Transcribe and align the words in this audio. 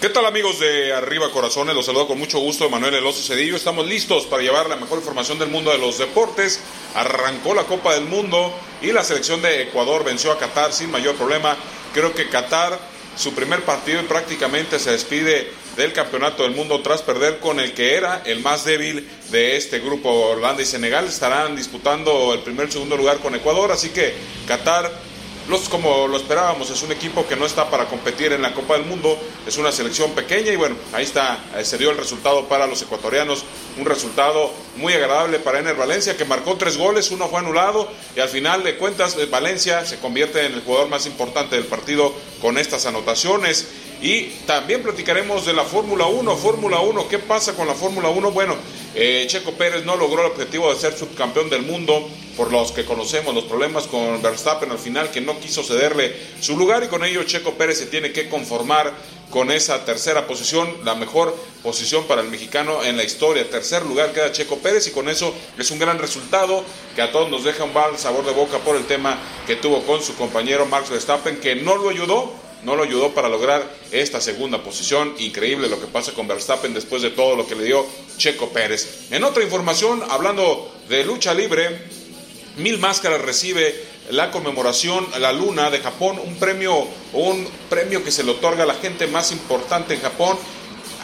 ¿Qué 0.00 0.08
tal 0.10 0.26
amigos 0.26 0.60
de 0.60 0.92
Arriba 0.92 1.28
Corazones? 1.32 1.74
Los 1.74 1.86
saludo 1.86 2.06
con 2.06 2.20
mucho 2.20 2.38
gusto, 2.38 2.70
Manuel 2.70 2.94
Eloso 2.94 3.20
Cedillo. 3.20 3.56
Estamos 3.56 3.84
listos 3.84 4.26
para 4.26 4.44
llevar 4.44 4.68
la 4.68 4.76
mejor 4.76 4.98
información 4.98 5.40
del 5.40 5.48
mundo 5.48 5.72
de 5.72 5.78
los 5.78 5.98
deportes. 5.98 6.60
Arrancó 6.94 7.52
la 7.52 7.64
Copa 7.64 7.94
del 7.94 8.04
Mundo 8.04 8.54
y 8.80 8.92
la 8.92 9.02
selección 9.02 9.42
de 9.42 9.62
Ecuador 9.62 10.04
venció 10.04 10.30
a 10.30 10.38
Qatar 10.38 10.72
sin 10.72 10.92
mayor 10.92 11.16
problema. 11.16 11.56
Creo 11.94 12.14
que 12.14 12.28
Qatar, 12.28 12.78
su 13.16 13.34
primer 13.34 13.64
partido 13.64 14.00
y 14.00 14.04
prácticamente 14.04 14.78
se 14.78 14.92
despide 14.92 15.50
del 15.76 15.92
Campeonato 15.92 16.44
del 16.44 16.52
Mundo 16.52 16.80
tras 16.80 17.02
perder 17.02 17.40
con 17.40 17.58
el 17.58 17.72
que 17.74 17.96
era 17.96 18.22
el 18.24 18.38
más 18.38 18.64
débil 18.64 19.04
de 19.32 19.56
este 19.56 19.80
grupo. 19.80 20.10
Holanda 20.10 20.62
y 20.62 20.66
Senegal 20.66 21.08
estarán 21.08 21.56
disputando 21.56 22.34
el 22.34 22.40
primer 22.40 22.68
y 22.68 22.72
segundo 22.72 22.96
lugar 22.96 23.18
con 23.18 23.34
Ecuador, 23.34 23.72
así 23.72 23.88
que 23.88 24.14
Qatar 24.46 24.92
los, 25.48 25.68
como 25.68 26.06
lo 26.06 26.16
esperábamos, 26.16 26.70
es 26.70 26.82
un 26.82 26.92
equipo 26.92 27.26
que 27.26 27.34
no 27.34 27.46
está 27.46 27.70
para 27.70 27.86
competir 27.86 28.32
en 28.32 28.42
la 28.42 28.52
Copa 28.52 28.74
del 28.74 28.84
Mundo, 28.84 29.18
es 29.46 29.56
una 29.56 29.72
selección 29.72 30.12
pequeña 30.12 30.52
y 30.52 30.56
bueno, 30.56 30.76
ahí 30.92 31.04
está, 31.04 31.38
eh, 31.56 31.64
se 31.64 31.78
dio 31.78 31.90
el 31.90 31.96
resultado 31.96 32.46
para 32.48 32.66
los 32.66 32.82
ecuatorianos, 32.82 33.44
un 33.78 33.86
resultado 33.86 34.52
muy 34.76 34.92
agradable 34.92 35.38
para 35.38 35.60
Ener 35.60 35.74
Valencia, 35.74 36.16
que 36.16 36.24
marcó 36.24 36.56
tres 36.56 36.76
goles, 36.76 37.10
uno 37.10 37.28
fue 37.28 37.38
anulado 37.40 37.90
y 38.14 38.20
al 38.20 38.28
final 38.28 38.62
de 38.62 38.76
cuentas 38.76 39.16
eh, 39.16 39.26
Valencia 39.26 39.86
se 39.86 39.98
convierte 39.98 40.44
en 40.44 40.52
el 40.52 40.60
jugador 40.60 40.88
más 40.88 41.06
importante 41.06 41.56
del 41.56 41.64
partido 41.64 42.14
con 42.42 42.58
estas 42.58 42.84
anotaciones. 42.86 43.68
Y 44.00 44.26
también 44.46 44.82
platicaremos 44.82 45.44
de 45.44 45.52
la 45.52 45.64
Fórmula 45.64 46.06
1. 46.06 46.36
Fórmula 46.36 46.80
1, 46.80 47.08
¿qué 47.08 47.18
pasa 47.18 47.54
con 47.54 47.66
la 47.66 47.74
Fórmula 47.74 48.08
1? 48.08 48.30
Bueno, 48.30 48.54
eh, 48.94 49.26
Checo 49.28 49.52
Pérez 49.52 49.84
no 49.84 49.96
logró 49.96 50.24
el 50.24 50.30
objetivo 50.30 50.72
de 50.72 50.78
ser 50.78 50.96
subcampeón 50.96 51.50
del 51.50 51.62
mundo 51.62 52.08
por 52.36 52.52
los 52.52 52.70
que 52.70 52.84
conocemos 52.84 53.34
los 53.34 53.44
problemas 53.44 53.88
con 53.88 54.22
Verstappen 54.22 54.70
al 54.70 54.78
final 54.78 55.10
que 55.10 55.20
no 55.20 55.40
quiso 55.40 55.64
cederle 55.64 56.14
su 56.40 56.56
lugar 56.56 56.84
y 56.84 56.86
con 56.86 57.04
ello 57.04 57.24
Checo 57.24 57.54
Pérez 57.54 57.78
se 57.78 57.86
tiene 57.86 58.12
que 58.12 58.28
conformar 58.28 58.94
con 59.30 59.50
esa 59.50 59.84
tercera 59.84 60.26
posición, 60.26 60.72
la 60.84 60.94
mejor 60.94 61.36
posición 61.64 62.04
para 62.04 62.22
el 62.22 62.28
mexicano 62.28 62.84
en 62.84 62.96
la 62.96 63.02
historia. 63.02 63.50
Tercer 63.50 63.84
lugar 63.84 64.12
queda 64.12 64.30
Checo 64.30 64.58
Pérez 64.58 64.86
y 64.86 64.92
con 64.92 65.08
eso 65.08 65.34
es 65.58 65.70
un 65.72 65.80
gran 65.80 65.98
resultado 65.98 66.64
que 66.94 67.02
a 67.02 67.10
todos 67.10 67.28
nos 67.28 67.42
deja 67.42 67.64
un 67.64 67.74
mal 67.74 67.98
sabor 67.98 68.24
de 68.24 68.32
boca 68.32 68.58
por 68.58 68.76
el 68.76 68.86
tema 68.86 69.18
que 69.46 69.56
tuvo 69.56 69.82
con 69.82 70.00
su 70.00 70.14
compañero 70.14 70.64
Max 70.66 70.88
Verstappen 70.88 71.40
que 71.40 71.56
no 71.56 71.76
lo 71.76 71.90
ayudó 71.90 72.47
no 72.62 72.76
lo 72.76 72.82
ayudó 72.82 73.14
para 73.14 73.28
lograr 73.28 73.68
esta 73.92 74.20
segunda 74.20 74.62
posición. 74.62 75.14
Increíble 75.18 75.68
lo 75.68 75.80
que 75.80 75.86
pasa 75.86 76.12
con 76.12 76.28
Verstappen 76.28 76.74
después 76.74 77.02
de 77.02 77.10
todo 77.10 77.36
lo 77.36 77.46
que 77.46 77.54
le 77.54 77.64
dio 77.64 77.86
Checo 78.16 78.50
Pérez. 78.50 79.06
En 79.10 79.24
otra 79.24 79.42
información, 79.42 80.02
hablando 80.08 80.72
de 80.88 81.04
lucha 81.04 81.34
libre, 81.34 81.78
Mil 82.56 82.78
Máscaras 82.78 83.20
recibe 83.20 83.74
la 84.10 84.30
conmemoración 84.30 85.06
La 85.20 85.32
Luna 85.32 85.70
de 85.70 85.80
Japón, 85.80 86.18
un 86.24 86.36
premio, 86.36 86.86
un 87.12 87.48
premio 87.68 88.02
que 88.02 88.10
se 88.10 88.24
le 88.24 88.32
otorga 88.32 88.64
a 88.64 88.66
la 88.66 88.74
gente 88.74 89.06
más 89.06 89.32
importante 89.32 89.94
en 89.94 90.00
Japón. 90.00 90.36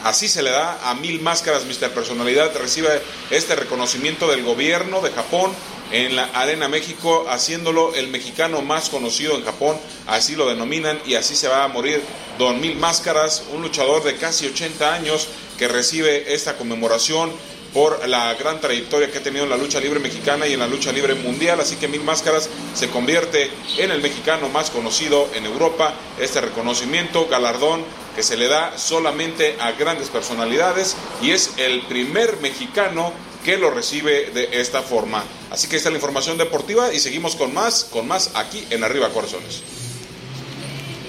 Así 0.03 0.27
se 0.27 0.43
le 0.43 0.51
da 0.51 0.89
a 0.89 0.93
Mil 0.95 1.21
Máscaras, 1.21 1.65
Mr. 1.65 1.91
Personalidad, 1.91 2.55
recibe 2.57 3.01
este 3.31 3.55
reconocimiento 3.55 4.29
del 4.29 4.43
gobierno 4.43 5.01
de 5.01 5.11
Japón 5.11 5.51
en 5.91 6.15
la 6.15 6.25
Arena 6.33 6.67
México, 6.67 7.25
haciéndolo 7.29 7.93
el 7.95 8.07
mexicano 8.07 8.61
más 8.61 8.89
conocido 8.89 9.35
en 9.35 9.45
Japón, 9.45 9.77
así 10.07 10.35
lo 10.35 10.47
denominan, 10.47 10.99
y 11.05 11.15
así 11.15 11.35
se 11.35 11.47
va 11.47 11.63
a 11.63 11.67
morir 11.67 12.01
Don 12.37 12.59
Mil 12.59 12.75
Máscaras, 12.75 13.43
un 13.53 13.61
luchador 13.61 14.03
de 14.03 14.15
casi 14.15 14.47
80 14.47 14.93
años 14.93 15.27
que 15.57 15.67
recibe 15.67 16.33
esta 16.33 16.57
conmemoración 16.57 17.31
por 17.73 18.07
la 18.07 18.33
gran 18.35 18.61
trayectoria 18.61 19.11
que 19.11 19.17
ha 19.17 19.23
tenido 19.23 19.43
en 19.43 19.49
la 19.49 19.57
lucha 19.57 19.81
libre 19.81 19.99
mexicana 19.99 20.47
y 20.47 20.53
en 20.53 20.59
la 20.59 20.67
lucha 20.67 20.93
libre 20.93 21.13
mundial, 21.13 21.59
así 21.59 21.75
que 21.75 21.89
Mil 21.89 22.03
Máscaras 22.03 22.49
se 22.73 22.89
convierte 22.89 23.51
en 23.77 23.91
el 23.91 24.01
mexicano 24.01 24.47
más 24.47 24.69
conocido 24.69 25.27
en 25.33 25.45
Europa, 25.45 25.93
este 26.17 26.39
reconocimiento, 26.39 27.27
galardón 27.27 27.83
que 28.15 28.23
se 28.23 28.37
le 28.37 28.47
da 28.47 28.77
solamente 28.77 29.57
a 29.59 29.73
grandes 29.73 30.07
personalidades 30.07 30.95
y 31.21 31.31
es 31.31 31.51
el 31.57 31.81
primer 31.81 32.37
mexicano 32.37 33.11
que 33.45 33.57
lo 33.57 33.69
recibe 33.69 34.31
de 34.31 34.49
esta 34.59 34.81
forma. 34.81 35.23
Así 35.51 35.69
que 35.69 35.75
esta 35.75 35.89
es 35.89 35.93
la 35.93 35.99
información 35.99 36.37
deportiva 36.37 36.91
y 36.91 36.99
seguimos 36.99 37.35
con 37.35 37.53
más, 37.53 37.83
con 37.85 38.07
más 38.07 38.31
aquí 38.33 38.65
en 38.71 38.83
Arriba 38.83 39.13
Corazones. 39.13 39.61